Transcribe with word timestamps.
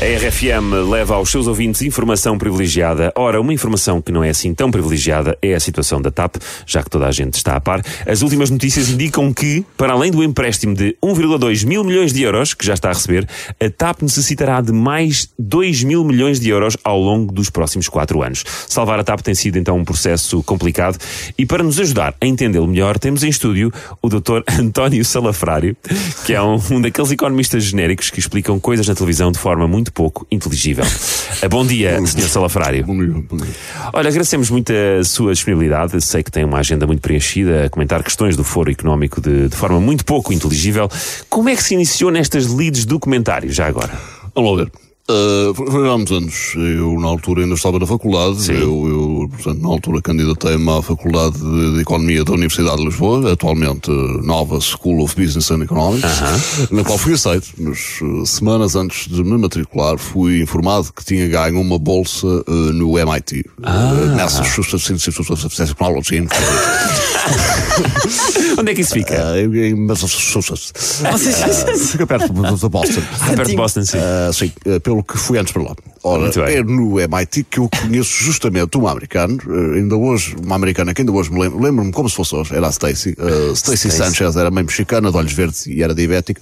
A 0.00 0.04
RFM 0.04 0.88
leva 0.90 1.14
aos 1.14 1.30
seus 1.30 1.46
ouvintes 1.46 1.82
informação 1.82 2.38
privilegiada. 2.38 3.12
Ora, 3.14 3.40
uma 3.40 3.52
informação 3.52 4.00
que 4.00 4.10
não 4.10 4.24
é 4.24 4.30
assim 4.30 4.54
tão 4.54 4.70
privilegiada 4.70 5.36
é 5.40 5.54
a 5.54 5.60
situação 5.60 6.00
da 6.00 6.10
TAP, 6.10 6.36
já 6.66 6.82
que 6.82 6.90
toda 6.90 7.06
a 7.06 7.12
gente 7.12 7.34
está 7.34 7.54
a 7.54 7.60
par. 7.60 7.82
As 8.06 8.22
últimas 8.22 8.50
notícias 8.50 8.88
indicam 8.88 9.32
que, 9.32 9.64
para 9.76 9.92
além 9.92 10.10
do 10.10 10.24
empréstimo 10.24 10.74
de 10.74 10.96
1,2 11.04 11.66
mil 11.66 11.84
milhões 11.84 12.12
de 12.12 12.22
euros, 12.22 12.54
que 12.54 12.64
já 12.64 12.74
está 12.74 12.88
a 12.90 12.92
receber, 12.92 13.28
a 13.60 13.70
TAP 13.70 14.02
necessitará 14.02 14.60
de 14.60 14.72
mais 14.72 15.28
2 15.38 15.84
mil 15.84 16.02
milhões 16.04 16.40
de 16.40 16.48
euros 16.48 16.76
ao 16.82 16.98
longo 16.98 17.32
dos 17.32 17.50
próximos 17.50 17.88
quatro 17.88 18.22
anos. 18.22 18.44
Salvar 18.66 18.98
a 18.98 19.04
TAP 19.04 19.20
tem 19.20 19.34
sido 19.34 19.58
então 19.58 19.76
um 19.76 19.84
processo 19.84 20.42
complicado 20.42 20.98
e 21.36 21.44
para 21.44 21.62
nos 21.62 21.78
ajudar 21.78 22.14
a 22.20 22.26
entendê-lo 22.26 22.66
melhor, 22.66 22.98
temos 22.98 23.22
em 23.22 23.28
estúdio 23.28 23.72
o 24.00 24.08
Dr. 24.08 24.40
António 24.58 25.04
Salafrário, 25.04 25.76
que 26.24 26.32
é 26.32 26.42
um, 26.42 26.60
um 26.70 26.80
daqueles 26.80 27.10
economistas 27.12 27.64
genéricos 27.64 28.10
que 28.10 28.18
explicam 28.18 28.58
coisas 28.58 28.88
na 28.88 28.94
televisão 28.94 29.30
de 29.30 29.38
forma 29.38 29.68
muito 29.68 29.81
pouco 29.90 30.26
inteligível. 30.30 30.84
Uh, 30.84 31.48
Bom 31.48 31.66
dia, 31.66 31.98
Sr. 32.06 32.28
Salafrário. 32.28 32.84
Bom 32.84 32.96
dia, 32.96 33.24
bom 33.28 33.36
dia. 33.36 33.54
Olha, 33.92 34.08
agradecemos 34.08 34.50
muito 34.50 34.72
a 34.72 35.02
sua 35.02 35.32
disponibilidade. 35.32 36.00
Sei 36.00 36.22
que 36.22 36.30
tem 36.30 36.44
uma 36.44 36.58
agenda 36.58 36.86
muito 36.86 37.00
preenchida 37.00 37.64
a 37.64 37.70
comentar 37.70 38.02
questões 38.02 38.36
do 38.36 38.44
foro 38.44 38.70
económico 38.70 39.20
de, 39.20 39.48
de 39.48 39.56
forma 39.56 39.80
muito 39.80 40.04
pouco 40.04 40.32
inteligível. 40.32 40.88
Como 41.28 41.48
é 41.48 41.56
que 41.56 41.62
se 41.62 41.74
iniciou 41.74 42.10
nestas 42.10 42.46
leads 42.46 42.84
documentários, 42.84 43.54
já 43.54 43.66
agora? 43.66 43.92
Vamos 44.34 44.50
lá 44.50 44.64
ver. 44.64 44.72
Uh, 45.10 45.52
foi 45.54 45.88
há 45.88 45.94
uns 45.94 46.10
anos. 46.12 46.54
Eu, 46.54 46.98
na 47.00 47.08
altura, 47.08 47.42
ainda 47.42 47.54
estava 47.54 47.78
na 47.78 47.86
faculdade. 47.86 48.42
Sim. 48.42 48.52
Eu, 48.52 48.88
eu, 48.88 49.01
portanto, 49.28 49.60
na 49.60 49.68
altura, 49.68 50.02
candidatei-me 50.02 50.70
à 50.70 50.82
Faculdade 50.82 51.38
de, 51.38 51.74
de 51.74 51.80
Economia 51.80 52.24
da 52.24 52.32
Universidade 52.32 52.76
de 52.76 52.84
Lisboa, 52.84 53.32
atualmente 53.32 53.90
uh, 53.90 54.22
Nova 54.22 54.60
School 54.60 55.02
of 55.02 55.14
Business 55.16 55.50
and 55.50 55.62
Economics, 55.62 56.04
na 56.70 56.84
qual 56.84 56.98
fui 56.98 57.14
aceito. 57.14 57.48
Mas, 57.58 58.00
uh, 58.02 58.26
semanas 58.26 58.76
antes 58.76 59.08
de 59.08 59.22
me 59.22 59.38
matricular, 59.38 59.98
fui 59.98 60.40
informado 60.42 60.92
que 60.92 61.04
tinha 61.04 61.28
ganho 61.28 61.60
uma 61.60 61.78
bolsa 61.78 62.26
uh, 62.26 62.72
no 62.72 62.98
MIT. 62.98 63.44
Uh, 63.58 64.16
Massachusetts 64.16 64.90
Institute 64.90 65.32
of 65.32 65.48
Technology. 65.48 66.26
Onde 68.58 68.72
é 68.72 68.74
que 68.74 68.80
isso 68.82 68.92
fica? 68.92 69.14
Uh, 69.32 69.54
em 69.56 69.74
Massachusetts. 69.74 71.00
Uh, 71.00 71.78
fica 71.78 72.06
perto 72.06 72.32
de 72.32 72.68
Boston. 72.68 73.02
Ah, 73.20 73.26
perto 73.36 73.50
de 73.50 73.56
Boston, 73.56 73.84
sim. 73.84 73.98
Ah, 73.98 74.30
sim, 74.32 74.52
eh, 74.66 74.78
pelo 74.78 75.02
que 75.02 75.16
fui 75.16 75.38
antes 75.38 75.52
para 75.52 75.62
lá. 75.62 75.74
Ora, 76.02 76.22
Muito 76.22 76.42
bem. 76.42 76.56
é 76.56 76.62
no 76.62 76.98
MIT 77.00 77.44
que 77.44 77.58
eu 77.58 77.68
conheço 77.68 78.10
justamente 78.24 78.76
um 78.76 78.88
americano, 79.12 79.38
eh, 79.48 79.78
ainda 79.78 79.96
hoje, 79.96 80.36
uma 80.42 80.56
americana 80.56 80.94
que 80.94 81.02
ainda 81.02 81.12
hoje 81.12 81.30
me 81.30 81.40
lembro, 81.40 81.60
lembro-me 81.60 81.92
como 81.92 82.08
se 82.08 82.16
fosse 82.16 82.34
hoje, 82.34 82.54
era 82.54 82.66
a 82.66 82.70
Stacy. 82.70 83.10
Uh, 83.18 83.52
Stacy 83.52 83.88
Stacy. 83.88 83.90
Sanchez 83.90 84.36
era 84.36 84.50
mãe 84.50 84.64
mexicana, 84.64 85.10
de 85.10 85.16
olhos 85.16 85.32
verdes 85.32 85.66
e 85.66 85.82
era 85.82 85.94
diabética. 85.94 86.40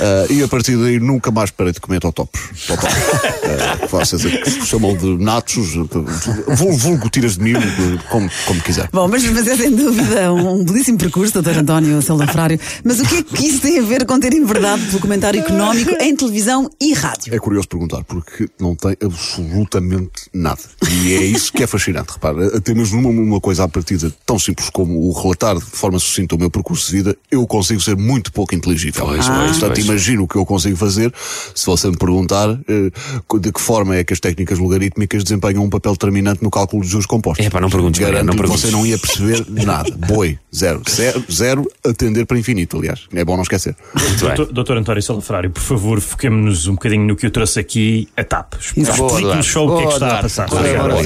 Ah, 0.00 0.26
e 0.30 0.42
a 0.42 0.48
partir 0.48 0.76
daí 0.76 0.98
nunca 0.98 1.30
mais 1.30 1.50
parei 1.50 1.72
de 1.72 1.80
comer 1.80 2.00
totopos. 2.00 2.40
Totopos. 2.66 2.92
uh, 3.42 3.88
vocês 3.88 4.22
chamam 4.66 4.96
de 4.96 5.18
nachos, 5.22 5.74
eh, 5.76 6.54
vulgo, 6.54 7.08
tiras 7.10 7.36
de 7.36 7.42
milho, 7.42 7.60
eh, 7.60 7.98
como, 8.10 8.28
como 8.46 8.60
quiser. 8.62 8.88
Bom, 8.92 9.06
mas, 9.08 9.24
mas 9.24 9.46
é 9.46 9.56
sem 9.56 9.74
dúvida 9.74 10.32
um, 10.32 10.60
um 10.60 10.64
belíssimo 10.64 10.98
percurso, 10.98 11.40
Dr. 11.40 11.58
António 11.58 12.00
Salafrário. 12.02 12.58
Mas 12.84 13.00
o 13.00 13.04
que 13.04 13.16
é 13.16 13.22
que 13.22 13.46
isso 13.46 13.60
tem 13.60 13.78
a 13.78 13.82
ver 13.82 14.06
com 14.06 14.18
ter 14.18 14.32
enverdado 14.32 14.82
pelo 14.86 15.00
comentário 15.00 15.40
económico 15.40 15.90
em 16.00 16.16
televisão 16.16 16.70
e 16.80 16.92
rádio? 16.94 17.34
É 17.34 17.38
curioso 17.38 17.68
perguntar, 17.68 18.02
porque 18.04 18.48
não 18.60 18.74
tem 18.74 18.96
absolutamente 19.02 20.28
nada. 20.32 20.60
E 20.90 21.14
é 21.14 21.24
isso 21.24 21.52
que 21.52 21.62
é 21.62 21.66
fascinante. 21.66 21.91
Repara, 22.00 22.56
até 22.56 22.74
mesmo 22.74 23.00
numa 23.00 23.20
uma 23.22 23.40
coisa 23.40 23.64
à 23.64 23.68
partida 23.68 24.12
tão 24.24 24.38
simples 24.38 24.70
como 24.70 24.98
o 25.08 25.12
relatar 25.12 25.56
de 25.56 25.64
forma 25.64 25.98
sucinta 25.98 26.34
o 26.34 26.38
meu 26.38 26.50
percurso 26.50 26.90
de 26.90 26.96
vida, 26.96 27.16
eu 27.30 27.46
consigo 27.46 27.80
ser 27.80 27.96
muito 27.96 28.32
pouco 28.32 28.54
inteligível. 28.54 29.04
Pois, 29.04 29.26
pois, 29.26 29.50
Portanto, 29.52 29.74
pois. 29.74 29.86
imagino 29.86 30.22
o 30.24 30.28
que 30.28 30.36
eu 30.36 30.46
consigo 30.46 30.76
fazer 30.76 31.12
se 31.54 31.66
você 31.66 31.88
me 31.90 31.96
perguntar 31.96 32.48
eh, 32.68 32.90
de 33.40 33.52
que 33.52 33.60
forma 33.60 33.96
é 33.96 34.04
que 34.04 34.12
as 34.12 34.20
técnicas 34.20 34.58
logarítmicas 34.58 35.22
desempenham 35.24 35.64
um 35.64 35.70
papel 35.70 35.92
determinante 35.92 36.42
no 36.42 36.50
cálculo 36.50 36.82
de 36.82 36.88
juros 36.88 37.06
compostos. 37.06 37.44
Epá, 37.46 37.60
não 37.60 37.70
perguntes, 37.70 38.00
Mariano, 38.00 38.26
Garanto 38.26 38.36
não 38.36 38.40
perguntes. 38.40 38.62
você 38.62 38.70
não 38.70 38.86
ia 38.86 38.98
perceber 38.98 39.44
nada. 39.48 39.90
Boi. 40.06 40.38
Zero. 40.54 40.82
Zero, 40.88 41.24
zero 41.30 41.70
atender 41.82 42.26
para 42.26 42.38
infinito, 42.38 42.76
aliás. 42.76 43.06
É 43.14 43.24
bom 43.24 43.36
não 43.36 43.42
esquecer. 43.42 43.74
Doutor, 44.20 44.52
doutor 44.52 44.76
António 44.76 45.02
Salafrário, 45.02 45.50
por 45.50 45.62
favor, 45.62 46.00
foquemos-nos 46.00 46.66
um 46.66 46.72
bocadinho 46.72 47.06
no 47.06 47.16
que 47.16 47.24
eu 47.24 47.30
trouxe 47.30 47.58
aqui, 47.58 48.08
a 48.16 48.22
TAP. 48.22 48.54
Explique-nos 48.76 49.46
só 49.46 49.66
o 49.66 49.76
que 49.78 49.82
é 49.82 49.86
que 49.86 49.92
está 49.94 50.18
a 50.18 50.22
passar. 50.22 50.48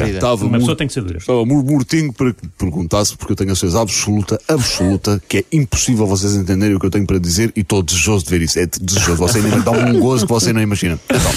Estava 0.09 0.45
Uma 0.45 0.59
pessoa 0.59 0.77
tem 0.77 0.87
que 0.89 0.93
ser 0.93 1.03
dura. 1.03 1.19
Estava 1.19 1.45
mortinho 1.45 2.13
para 2.13 2.33
que 2.33 2.49
perguntasse, 2.59 3.17
porque 3.17 3.33
eu 3.33 3.37
tenho 3.37 3.53
a 3.53 3.57
certeza 3.57 3.81
absoluta, 3.81 4.41
absoluta, 4.49 5.23
que 5.29 5.39
é 5.39 5.45
impossível 5.53 6.07
vocês 6.07 6.35
entenderem 6.35 6.75
o 6.75 6.81
que 6.81 6.87
eu 6.87 6.91
tenho 6.91 7.07
para 7.07 7.19
dizer 7.19 7.53
e 7.55 7.61
estou 7.61 7.83
desejoso 7.83 8.25
de 8.25 8.31
ver 8.31 8.43
isso. 8.43 8.59
É 8.59 8.67
desejoso. 8.67 9.17
Você 9.19 9.39
ainda 9.39 9.61
dá 9.61 9.71
um 9.71 10.01
gozo 10.01 10.27
que 10.27 10.33
você 10.33 10.53
não 10.53 10.61
imagina. 10.61 10.99
Então, 11.09 11.33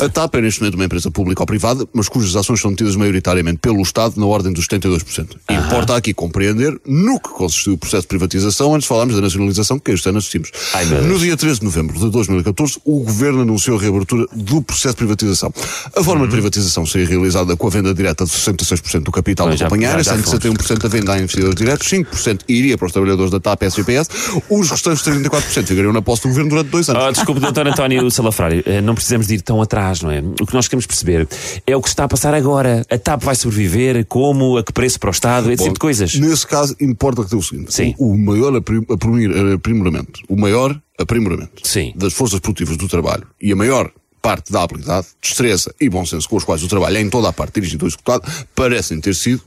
a 0.00 0.08
TAP 0.08 0.34
é 0.36 0.40
neste 0.40 0.60
momento 0.60 0.74
uma 0.74 0.84
empresa 0.84 1.10
pública 1.10 1.42
ou 1.42 1.46
privada, 1.46 1.86
mas 1.92 2.08
cujas 2.08 2.36
ações 2.36 2.60
são 2.60 2.74
tidas 2.74 2.96
maioritariamente 2.96 3.58
pelo 3.58 3.82
Estado 3.82 4.18
na 4.18 4.26
ordem 4.26 4.52
dos 4.52 4.66
72%. 4.66 5.36
Importa 5.50 5.96
aqui 5.96 6.14
compreender 6.14 6.78
no 6.86 7.20
que 7.20 7.28
consistiu 7.28 7.74
o 7.74 7.78
processo 7.78 8.02
de 8.02 8.08
privatização 8.08 8.74
antes 8.74 8.84
de 8.84 8.88
falarmos 8.88 9.14
da 9.14 9.20
nacionalização 9.20 9.78
que 9.78 9.90
este 9.92 10.08
ano 10.08 10.18
assistimos. 10.18 10.50
Ai. 10.72 10.84
No 10.84 11.18
dia 11.18 11.36
13 11.36 11.60
de 11.60 11.64
novembro 11.64 11.98
de 11.98 12.10
2014, 12.10 12.78
o 12.84 13.00
Governo 13.00 13.42
anunciou 13.42 13.78
a 13.78 13.80
reabertura 13.80 14.26
do 14.32 14.62
processo 14.62 14.94
de 14.94 14.98
privatização. 14.98 15.52
A 15.96 16.02
forma 16.02 16.26
de 16.26 16.32
privatização 16.32 16.86
seria 16.86 17.06
realizada 17.06 17.56
com 17.56 17.66
a 17.66 17.70
venda 17.70 17.94
direta 17.94 18.24
de 18.24 18.30
66% 18.30 19.02
do 19.02 19.12
capital 19.12 19.48
da 19.48 19.56
já 19.56 19.68
sendo 19.68 20.22
61% 20.22 20.84
a 20.84 20.88
venda 20.88 21.12
a 21.12 21.18
investidores 21.18 21.54
diretos, 21.54 21.88
5% 21.88 22.40
iria 22.48 22.76
para 22.76 22.86
os 22.86 22.92
trabalhadores 22.92 23.30
da 23.30 23.40
TAP 23.40 23.62
SGPS, 23.62 24.10
os 24.48 24.70
restantes 24.70 25.02
34% 25.02 25.66
ficariam 25.66 25.92
na 25.92 26.02
posse 26.02 26.22
do 26.22 26.28
Governo 26.28 26.50
durante 26.50 26.70
dois 26.70 26.88
anos. 26.88 27.02
Oh, 27.04 27.12
desculpe, 27.12 27.40
doutor 27.40 27.66
António 27.66 28.10
Salafrário, 28.10 28.62
eh, 28.66 28.80
não 28.80 28.94
precisamos 28.94 29.26
de 29.26 29.34
ir 29.34 29.42
tão 29.42 29.60
atrás, 29.60 29.73
não 30.02 30.10
é? 30.10 30.20
O 30.40 30.46
que 30.46 30.54
nós 30.54 30.68
queremos 30.68 30.86
perceber 30.86 31.28
é 31.66 31.76
o 31.76 31.82
que 31.82 31.88
está 31.88 32.04
a 32.04 32.08
passar 32.08 32.34
agora. 32.34 32.84
A 32.90 32.98
TAP 32.98 33.22
vai 33.22 33.34
sobreviver, 33.34 34.04
como, 34.06 34.56
a 34.56 34.62
que 34.64 34.72
preço 34.72 34.98
para 34.98 35.08
o 35.08 35.12
Estado, 35.12 35.50
esse 35.50 35.58
Bom, 35.58 35.64
tipo 35.64 35.74
de 35.74 35.80
coisas. 35.80 36.14
Nesse 36.14 36.46
caso, 36.46 36.76
importa 36.80 37.24
que 37.24 37.30
ter 37.30 37.36
o 37.36 37.42
seguinte: 37.42 37.72
Sim. 37.72 37.94
o, 37.98 38.12
o 38.12 38.18
maior 38.18 38.54
aprimoramento, 38.56 40.20
o 40.28 40.36
maior 40.36 40.80
aprimoramento 40.98 41.66
Sim. 41.66 41.92
das 41.96 42.12
forças 42.12 42.40
produtivas 42.40 42.76
do 42.76 42.88
trabalho 42.88 43.26
e 43.40 43.52
a 43.52 43.56
maior 43.56 43.90
parte 44.24 44.50
da 44.50 44.62
habilidade, 44.62 45.08
destreza 45.20 45.74
e 45.78 45.90
bom 45.90 46.06
senso 46.06 46.26
com 46.26 46.36
os 46.36 46.44
quais 46.44 46.62
o 46.62 46.68
trabalho 46.68 46.96
é 46.96 47.00
em 47.02 47.10
toda 47.10 47.28
a 47.28 47.32
parte 47.32 47.56
dirigido 47.56 47.84
ou 47.84 47.88
executado, 47.88 48.26
parecem 48.54 48.98
ter 48.98 49.14
sido, 49.14 49.42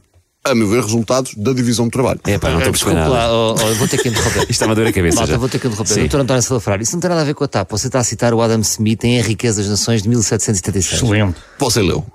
a 0.52 0.56
meu 0.56 0.68
ver, 0.68 0.82
resultados 0.84 1.34
da 1.36 1.54
divisão 1.54 1.86
do 1.86 1.92
trabalho. 1.92 2.20
É 2.26 2.38
pá, 2.38 2.50
não 2.50 2.58
estou 2.58 2.70
a 2.70 2.72
perceber 2.72 2.94
nada. 2.96 3.10
lá, 3.10 3.32
oh, 3.32 3.54
oh, 3.54 3.74
vou 3.76 3.88
ter 3.88 3.98
que 4.02 4.10
interromper. 4.10 4.42
Isto 4.50 4.52
está-me 4.52 4.72
a 4.72 4.76
dor 4.76 4.88
a 4.88 4.94
cabeça. 4.94 5.16
Malta, 5.18 5.32
já. 5.34 5.38
vou 5.38 5.50
ter 5.50 5.60
que 5.60 5.68
interromper. 5.68 5.94
Sim. 5.94 6.00
Doutor 6.02 6.22
António 6.22 6.42
Salafrário, 6.42 6.84
isso 6.84 6.94
não 6.94 7.00
tem 7.02 7.10
nada 7.10 7.22
a 7.22 7.26
ver 7.26 7.34
com 7.34 7.44
a 7.44 7.48
TAP. 7.48 7.70
Você 7.72 7.88
está 7.88 8.00
a 8.00 8.04
citar 8.04 8.34
o 8.34 8.42
Adam 8.42 8.60
Smith 8.62 9.04
em 9.04 9.20
A 9.20 9.24
Riqueza 9.24 9.62
das 9.62 9.70
Nações 9.70 10.02
de 10.02 10.10
1776. 10.10 11.02
Excelente. 11.02 11.36
Você 11.60 11.82
leu? 11.82 12.06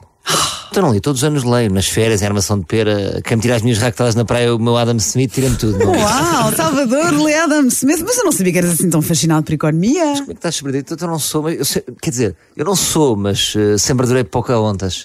Então 0.70 0.84
não 0.84 0.92
li, 0.94 1.00
todos 1.00 1.20
os 1.20 1.24
anos 1.24 1.44
leio, 1.44 1.70
nas 1.70 1.86
férias, 1.86 2.22
em 2.22 2.24
armação 2.24 2.58
de 2.58 2.64
pera, 2.64 3.20
quem 3.24 3.36
me 3.36 3.42
tira 3.42 3.56
as 3.56 3.62
minhas 3.62 3.78
raquetadas 3.78 4.14
na 4.14 4.24
praia, 4.24 4.54
o 4.54 4.58
meu 4.58 4.76
Adam 4.76 4.96
Smith, 4.96 5.32
tira-me 5.32 5.56
tudo. 5.56 5.78
Como 5.78 5.98
Uau, 5.98 6.52
Salvador, 6.54 7.12
Lee 7.22 7.34
Adam 7.34 7.66
Smith. 7.66 8.00
Mas 8.06 8.16
eu 8.16 8.24
não 8.24 8.32
sabia 8.32 8.52
que 8.52 8.58
eras 8.58 8.70
assim 8.70 8.88
tão 8.88 9.02
fascinado 9.02 9.42
por 9.44 9.52
economia. 9.52 10.02
é 10.02 10.22
que 10.24 10.32
estás 10.32 10.54
surpreendido? 10.54 10.96
Eu 10.98 11.08
não 11.08 11.18
sou, 11.18 11.42
mas 11.42 11.58
eu 11.58 11.64
sei- 11.64 11.84
quer 12.00 12.10
dizer, 12.10 12.36
eu 12.56 12.64
não 12.64 12.76
sou, 12.76 13.16
mas 13.16 13.52
eh, 13.56 13.76
sempre 13.76 14.04
adorei 14.06 14.24
Pocahontas. 14.24 15.04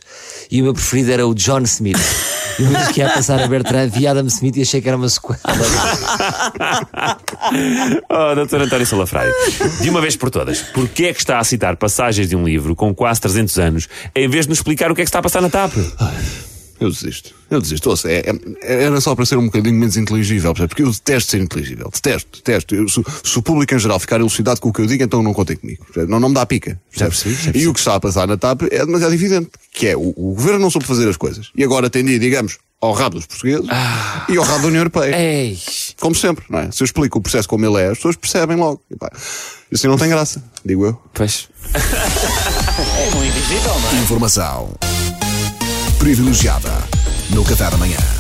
E 0.50 0.62
o 0.62 0.64
meu 0.64 0.74
preferido 0.74 1.12
era 1.12 1.28
o 1.28 1.34
John 1.34 1.62
Smith. 1.64 1.98
E 2.60 2.64
uma 2.64 2.80
vez 2.80 2.88
que 2.90 3.02
ia 3.02 3.10
passar 3.10 3.42
a 3.42 3.48
Bertrand, 3.48 3.90
vi 3.90 4.08
Adam 4.08 4.26
Smith 4.28 4.58
e 4.58 4.62
achei 4.62 4.82
que 4.82 4.88
era 4.88 4.98
uma 4.98 5.10
sequela. 5.10 5.40
Oh, 8.10 8.36
doutor 8.36 8.62
António 8.62 8.86
Salafrário, 8.86 9.32
de 9.82 9.90
uma 9.90 10.02
vez 10.02 10.16
por 10.16 10.30
todas, 10.30 10.62
porquê 10.62 11.06
é 11.06 11.14
que 11.14 11.20
está 11.20 11.40
a 11.40 11.44
citar 11.44 11.78
passagens 11.78 12.28
de 12.28 12.36
um 12.36 12.44
livro 12.44 12.76
com 12.76 12.94
quase 12.94 13.22
300 13.22 13.60
anos 13.60 13.90
em 14.14 14.28
vez 14.28 14.46
de 14.46 14.50
nos 14.50 14.60
explicar 14.60 14.92
o 14.92 14.96
que 14.96 15.02
é 15.02 15.06
que 15.06 15.10
está 15.10 15.20
a 15.20 15.22
passar 15.22 15.42
na 15.42 15.50
TAP? 15.50 15.74
Eu 16.80 16.90
desisto. 16.92 17.34
Eu 17.50 17.62
desisto. 17.62 17.90
Ouça, 17.90 18.12
é, 18.12 18.24
é- 18.62 18.84
era 18.84 19.02
só 19.02 19.16
para 19.16 19.26
ser 19.26 19.38
um 19.38 19.46
bocadinho 19.46 19.76
menos 19.76 19.98
inteligível, 19.98 20.54
porque 20.54 20.84
eu 20.84 20.92
detesto 20.92 21.32
ser 21.32 21.42
inteligível. 21.42 21.90
Detesto, 21.94 22.38
detesto. 22.38 22.76
Eu, 22.76 22.88
se, 22.88 23.02
se 23.24 23.40
o 23.40 23.42
público 23.42 23.74
em 23.74 23.80
geral 23.80 24.00
ficar 24.00 24.20
elucidado 24.20 24.62
com 24.62 24.70
o 24.70 24.74
que 24.74 24.82
eu 24.82 24.86
digo, 24.86 25.04
então 25.04 25.24
não 25.24 25.34
contem 25.34 25.56
comigo. 25.56 25.86
Não, 26.08 26.20
não 26.20 26.30
me 26.30 26.36
dá 26.36 26.46
pica. 26.46 26.80
percebe? 26.96 27.58
E 27.58 27.68
o 27.68 27.74
que 27.74 27.80
está 27.80 27.96
a 27.96 28.00
passar 28.00 28.28
na 28.28 28.38
TAP 28.38 28.64
é 28.72 28.86
demasiado 28.86 29.14
evidente, 29.14 29.50
que 29.72 29.88
é 29.88 29.98
o, 29.98 30.14
o 30.16 30.34
governo 30.36 30.60
não 30.60 30.70
soube 30.70 30.86
fazer 30.86 31.08
as 31.10 31.18
coisas. 31.18 31.50
E 31.56 31.64
agora 31.64 31.90
ir, 32.12 32.20
digamos, 32.20 32.58
ao 32.80 32.94
rabo 32.94 33.16
dos 33.16 33.26
portugueses 33.26 33.66
e 34.30 34.38
ao 34.38 34.44
rabo 34.44 34.62
da 34.62 34.68
União 34.68 34.82
Europeia. 34.82 35.16
Ei, 35.18 35.58
Como 36.00 36.14
sempre, 36.14 36.46
não 36.50 36.60
é? 36.60 36.72
Se 36.72 36.84
eu 36.84 36.86
explico 36.86 37.18
o 37.18 37.22
processo 37.22 37.48
como 37.48 37.66
ele 37.66 37.82
é, 37.82 37.88
as 37.88 37.98
pessoas 37.98 38.16
percebem 38.16 38.58
logo. 38.58 38.82
E 38.92 38.96
pá, 38.96 39.12
Isso 39.72 39.88
não 39.88 39.98
tem 39.98 40.10
graça, 40.10 40.44
digo 40.64 40.86
eu. 40.86 41.02
Pois. 41.14 41.48
Informação 44.04 44.76
privilegiada 45.98 46.72
no 47.32 47.44
Café 47.44 47.70
da 47.70 47.78
manhã. 47.78 48.17